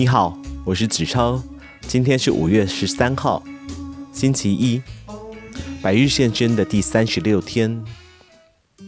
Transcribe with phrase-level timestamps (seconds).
[0.00, 0.34] 你好，
[0.64, 1.42] 我是子超，
[1.82, 3.44] 今天是五月十三号，
[4.14, 4.80] 星期一，
[5.82, 7.84] 百日献真的第三十六天。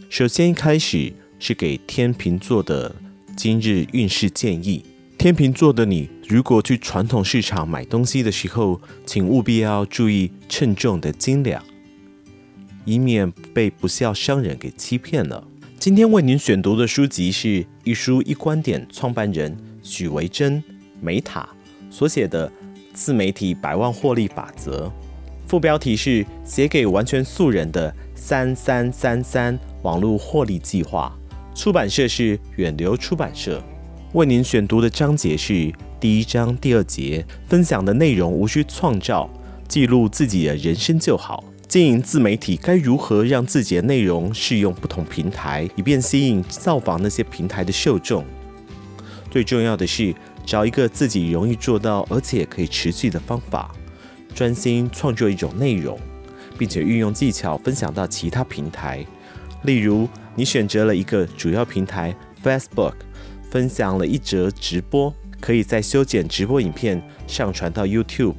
[0.09, 2.95] 首先一开始是给天秤座的
[3.37, 4.83] 今日运势建议。
[5.15, 11.63] 天秤座的你，如果去传统市场买东西的时候，请务必要注意称重的斤两，
[12.85, 15.47] 以免被不肖商人给欺骗了。
[15.77, 17.47] 今天为您选读的书籍是
[17.83, 20.63] 《一书一观点》创办人许维真
[21.03, 21.47] 梅塔
[21.89, 22.47] 所写的
[22.93, 24.87] 《自媒体百万获利法则》，
[25.47, 31.13] 副标题是“写给完全素人的三三三三网络获利计划”，
[31.53, 33.61] 出版社是远流出版社。
[34.13, 39.29] 为您选读的章节是第一章第二节，分享的内容无需创造，
[39.67, 41.43] 记录自己的人生就好。
[41.67, 48.23] 经营自媒体该如何让自己的内容适用不同平台，以便吸引造访那些平台的受众？
[49.31, 50.13] 最重要的是
[50.45, 53.73] 找一个自己容易做到而且可以持续的方法，
[54.33, 55.99] 专心创作一种内容，
[56.57, 59.05] 并且运用技巧分享到其他平台。
[59.63, 62.93] 例如，你选择了一个主要平台 Facebook。
[63.49, 68.33] 分享了一则直播，可以在修剪直播影片上传到 YouTube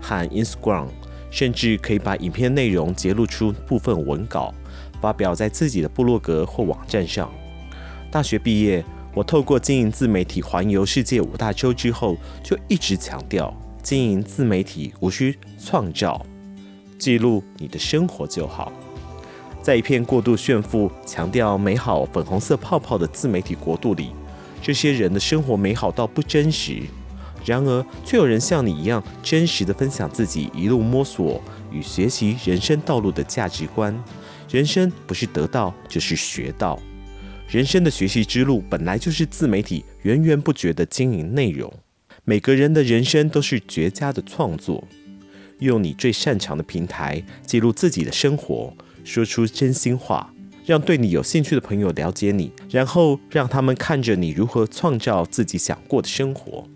[0.00, 0.86] 和 Instagram，
[1.28, 4.54] 甚至可以把影片内容截录出部分文稿，
[5.00, 7.32] 发表在自己的部落格或网站上。
[8.12, 8.84] 大学毕业，
[9.14, 16.24] 我透过经营自媒体环游世界五大洲之后，就一直强调经营自媒体无需创造，
[16.98, 18.72] 记录你的生活就好。
[19.62, 24.10] 在一片过度炫富、强调美好粉红色泡泡的自媒体国度里。
[24.60, 26.82] 这些人的生活美好到不真实，
[27.44, 31.40] 然而却有人像你一样真实地分享自己一路摸索
[31.70, 33.94] 与学习人生道路的价值观。
[34.50, 36.78] 人生不是得到就是学到，
[37.54, 41.72] 人生的学习之路本来就是自媒体源源不绝的经营内容。
[42.24, 44.82] 每个人的人生都是绝佳的创作，
[45.60, 50.34] 用你最擅长的平台记录自己的生活，说出真心话。
[50.66, 56.66] 让对你有兴趣的朋友了解你，然后让他们看着你如何创造自己想过的生活。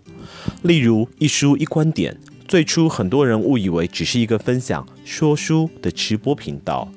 [0.61, 6.89] 例如，一书一观点，最初很多人误以为只是一个分享说书的直播频道，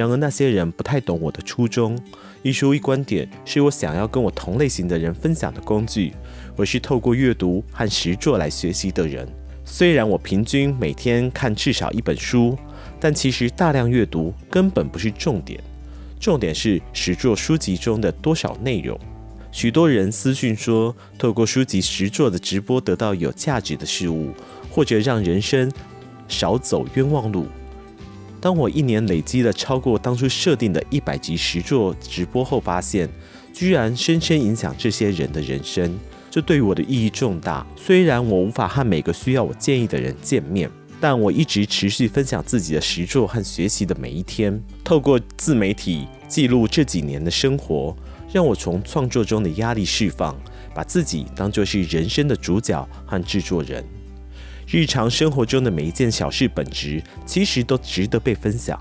[0.00, 1.94] 然而那些人不太懂我的初衷。
[2.42, 6.14] 一书一观点是我想要跟我同类型的人分享的工具。
[6.56, 9.28] 我是透过阅读和实作来学习的人。
[9.62, 12.56] 虽然我平均每天看至少一本书，
[12.98, 15.62] 但其实大量阅读根本不是重点。
[16.18, 18.98] 重点是实作书籍中的多少内容。
[19.52, 24.32] 许多人私讯说，透过书籍实作的直播得到有价值的事物，
[24.70, 25.70] 或者让人生
[26.26, 27.44] 少走冤枉路。
[28.40, 33.08] 当我一年累积了超过当初设定的一百集实作直播后，发现
[33.52, 35.98] 居然深深影响这些人的人生，
[36.30, 37.66] 这对于我的意义重大。
[37.76, 40.70] 虽然我无法和每个需要我建议的人见面。
[41.02, 47.96] 但我一直持续分享自己的实作和学习的每一天，透过自媒体记录这几年的生活，
[48.30, 50.38] 让我从创作中的压力释放，
[50.74, 53.82] 把自己当作是人生的主角和制作人。
[54.70, 58.78] 日常生活中的每一件小事本质其实都值得被分享。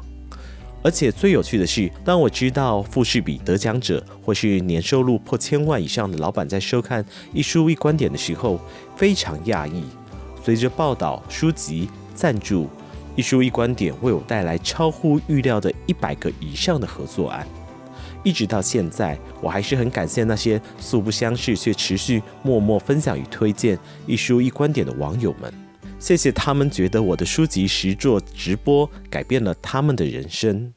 [0.82, 8.60] 而且最有趣的是，当我知道富士比得奖者或是年收入破千万以上的老板在收看一书一观点的时候，
[8.96, 9.84] 非常讶异。
[10.44, 11.90] 随着报道、书籍。
[12.16, 12.70] 赞助
[13.16, 17.48] 一书一观点为我带来超乎预料的一百个以上的合作案，
[18.26, 25.69] 一直到现在，我还是很感谢那些素不相识却持续默默分享与推荐一书一观点的网友们。
[26.00, 30.74] 谢谢他们觉得我的书籍实作直播改变了他们的人生。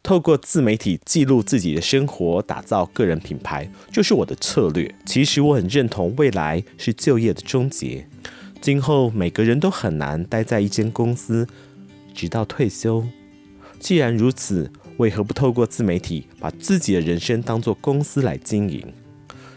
[0.00, 4.94] 透过自媒体记录自己的生活，打造个人品牌，就是我的策略。
[5.04, 8.06] 其实我很认同，未来是就业的终结。
[8.60, 11.46] 今后每个人都很难待在一间公司
[12.14, 13.04] 直到退休。
[13.80, 18.86] 既然如此，为何不透过自媒体把自己的人生当作公司来经营？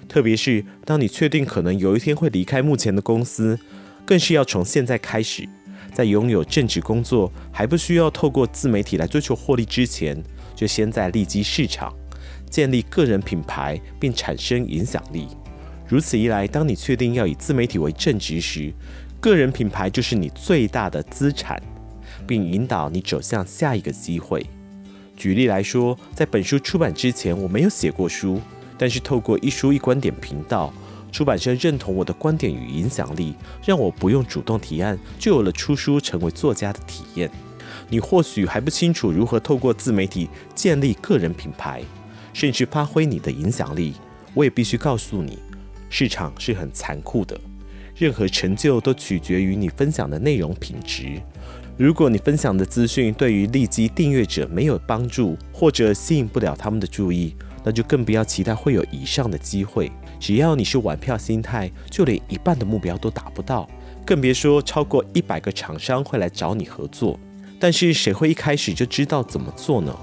[0.07, 3.59] 特别是当你确定可能有一天会离开目前的公司，
[4.07, 5.45] 更是要从现在开始，
[5.93, 10.17] 在拥有正职工作还不需要透过自媒体来追求获利之前，
[10.55, 11.93] 就先在利基市场
[12.49, 15.27] 建立个人品牌，并产生影响力。
[15.89, 18.73] 如此一来，当你确定要以自媒体为正职时，
[19.19, 21.61] 个人品牌就是你最大的资产，
[22.25, 24.45] 并引导你走向下一个机会。
[25.17, 28.39] 举例来说，在本书出版之前，我没有写过书，
[28.77, 30.73] 但是透过一书一观点频道，
[31.11, 33.33] 出版社认同我的观点与影响力，
[33.65, 37.29] 让我不用主动提案，就有了出书成为作家的体验。
[37.89, 41.81] 你或许还不清楚如何透过自媒体建立个人品牌，
[42.33, 43.93] 甚至发挥你的影响力，
[44.33, 45.39] 我也必须告诉你。
[45.89, 47.39] 市场是很残酷的，
[47.95, 51.21] 任何成就都取决于你分享的内容品质。
[51.77, 57.35] 如果你分享的资讯对于立即订阅者没有帮助，或者吸引不了他们的注意，
[57.67, 59.91] 那就更不要期待会有以上的机会。
[60.21, 63.67] 只要你是玩票心态，就连一半的目标都达不到，
[64.05, 67.19] 更别说超过一百个厂商会来找你合作。
[67.59, 69.93] 但是谁会一开始就知道怎么做呢？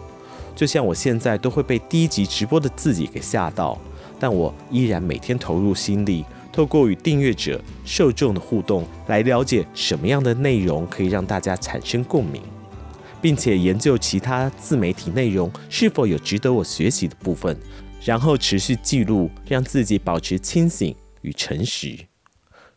[0.55, 3.79] 就像我现在都会被第一集直播的自己给吓到，
[4.21, 6.23] 但我依然每天投入心力，
[6.53, 12.43] 透过与订阅者、受众的互动，来了解什么样的内容可以让大家产生共鸣，
[13.25, 17.57] 并且研究其他自媒体内容是否有值得我学习的部分，
[18.05, 21.97] 然后持续记录，让自己保持清醒与诚实。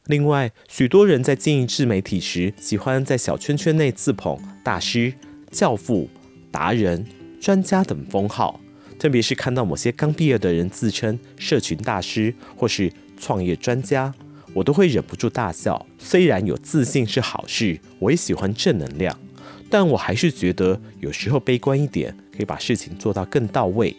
[0.05, 5.13] 另外，许多人在经营自媒体时，喜欢在小圈圈内自捧大师、
[5.51, 6.09] 教父、
[6.49, 7.05] 达人。
[7.41, 8.57] 专家等封号，
[8.97, 12.89] 特别是看到某些刚毕业的人自称社群大师或是
[13.19, 14.13] 创业专家，
[14.53, 15.85] 我都会忍不住大笑。
[15.97, 19.19] 虽然有自信是好事，我也喜欢正能量，
[19.69, 23.95] 但我还是觉得有时候悲观一点可以把事情做到更到位，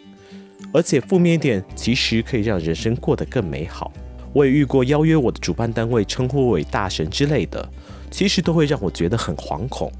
[0.73, 3.91] 而且负面一点其实可以让人生过得更美好。
[4.33, 7.67] 我也遇过邀约我的主办单位称呼为大神之类的，
[8.11, 9.91] 其实都会让我觉得很惶恐。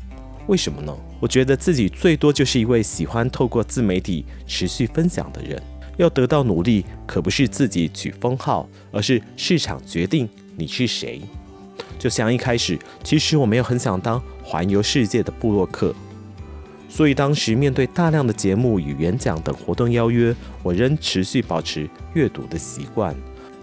[0.48, 0.96] 为什么呢？
[1.20, 5.62] 我觉得自己最多就是一位喜欢透过自媒体持续分享的人。
[5.98, 11.22] 要得到努力，可不是自己取封号，而是市场决定你是谁。
[12.00, 15.94] 就像一开始，其实我没有很想当环游世界的部落客，
[16.88, 23.16] 所以当时面对大量的节目与演讲等活动邀约，我仍持续保持阅读的习惯。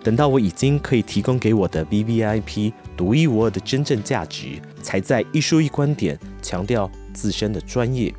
[0.05, 8.15] 等到我已经可以提供给我的 VVIP 独一无二的真正价值，才在一书一观点强调自身的专业。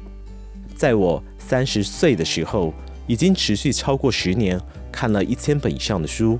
[0.75, 2.73] 在我三十岁的时候，
[3.07, 4.59] 已经持续超过十年，
[4.91, 6.37] 看了一千本以上的书。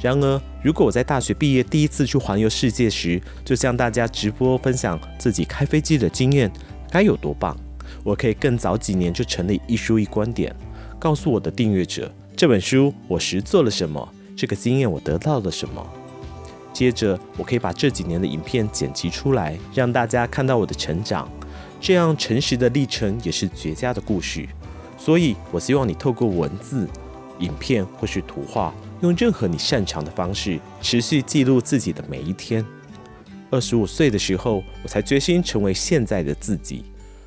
[0.00, 6.50] 然而，如果我在大学毕业第一次去环游世界时，就向大家直播分享自己开飞机的经验，
[6.90, 7.56] 该有多棒！
[8.02, 10.54] 我可以更早几年就成立一书一观点，
[10.98, 14.06] 告诉我的订阅者，这本书我实做了什么。
[14.36, 15.86] 这个经验我得到了什么？
[16.72, 21.30] 接着，我可以把这几年的影片剪辑出来，让大家看到我的成长。
[21.80, 24.46] 这样诚实的历程也是绝佳的故事。
[24.98, 26.88] 所以，我希望你透过文字、
[27.38, 32.64] 影片或是图画，用任何你擅长的方式，持续记录自己的每一天。
[33.50, 36.82] 二十五岁的时候，我才决心成为现在的自己。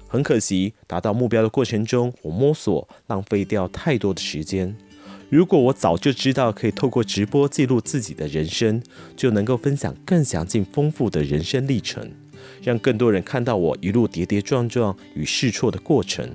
[0.08, 4.76] 很可惜，达到目标的过程中，我摸索，浪费掉太多的时间。
[5.30, 8.82] 如果我早就知道可以透过直播记录自己的人生，
[9.16, 12.12] 就能够分享更详尽丰富的人生历程，
[12.64, 16.28] 让更多人看到我一路跌跌撞撞与试错的过程，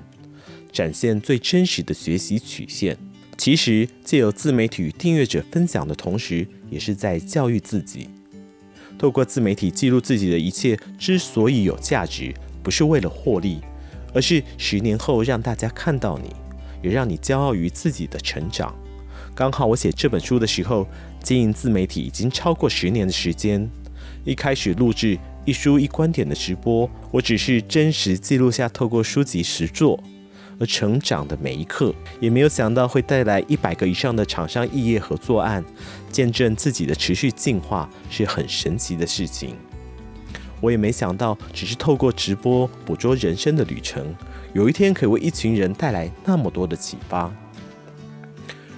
[0.71, 2.97] 展现最真实的学习曲线。
[3.37, 8.09] 其实借由自媒体与订阅者分享的同时，也是在教育自己。
[8.97, 13.59] 透过自媒体记录自己的一切之所以有价值，不是为了获利，
[14.13, 16.29] 而是十年后让大家看到你，
[16.81, 18.73] 也让你骄傲于自己的成长。
[19.35, 20.87] 刚好我写这本书的时候，
[21.21, 23.67] 经营自媒体已经超过十年的时间。
[24.23, 30.01] 一开始录制一书一观点的直播，我只是真实记录下透过书籍实作
[30.59, 35.63] 而成长的每一刻，也没有想到会带来一百个以上的厂商异业合作案，
[36.11, 39.55] 见证自己的持续进化是很神奇的事情。
[40.61, 44.15] 我也没想到，只是透过直播捕捉人生的旅程，
[44.53, 47.29] 有一天可以为一群人带来那么多的启发。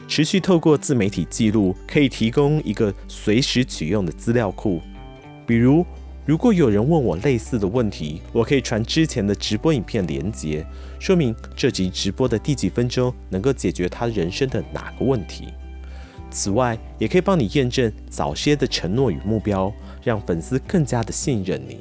[0.08, 4.82] 持续透过自媒体记录，可以提供一个随时取用的资料库。
[5.46, 5.86] 比如，
[6.26, 10.66] 如果有人问我类似的问题，我可以传之前的直播影片连接，
[11.00, 15.50] 说明这集直播的第几分钟能够解决他人生的哪个问题。
[16.32, 19.72] 此外，也可以帮你验证早些的承诺与目标，
[20.04, 21.80] 让粉丝更加的信任你。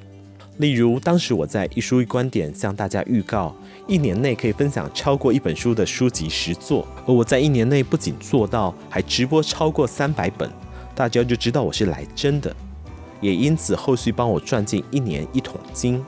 [0.58, 3.56] 例如，当时我在一书一观点向大家预告，
[3.88, 10.50] 一年内可以分享超过一本书的书籍实作，而我在一年内不仅做到，还直播超过三百本，
[10.94, 12.54] 大家就知道我是来真的，
[13.20, 16.04] 也因此后续帮我赚进一年一桶金。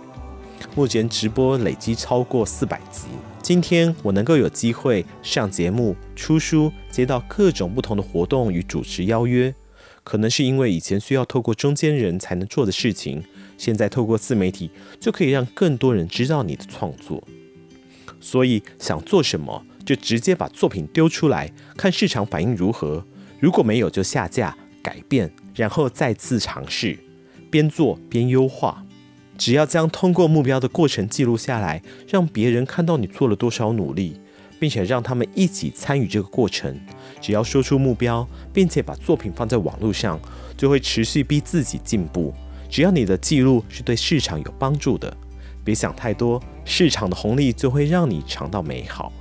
[0.75, 3.06] 目前直播累积超过四百集，
[3.42, 9.54] 今天我能够有机会上节目、出书，接到各种不同的活动与主持邀约，
[10.02, 13.22] 可能是因为以前需要透过中间人才能做的事情。
[13.58, 14.70] 现在透过自媒体，
[15.00, 17.22] 就可以让更多人知道你的创作。
[18.20, 23.04] 所以想做什么，就直接把作品丢出来，看市场反应如何。
[23.40, 26.96] 如果没有，就下架、改变，然后再次尝试
[27.50, 28.84] 边做边优化。
[29.38, 34.18] 只要将通过目标的过程记录下来让别人看到你做了多少努力
[34.58, 36.78] 并且让他们一起参与这个过程
[37.20, 40.18] 只要说出目标并且把作品放在网络上
[40.56, 42.32] 就会持续逼自己进步。
[42.68, 45.14] 只要你的记录是对市场有帮助的
[45.62, 49.12] 别想太多市场的红利就会让你尝到美好。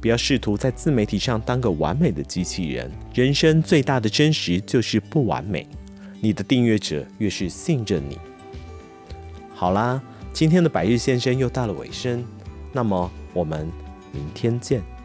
[0.00, 5.66] 不要试图在自媒体上当个完美的机器人人生最大的真实就是不完美。
[6.20, 8.18] 你的订阅者越是信任你。
[9.54, 10.00] 好啦
[10.32, 12.24] 今天的百日先生又到了尾声
[12.72, 13.70] 那么我们
[14.12, 14.99] 明天见。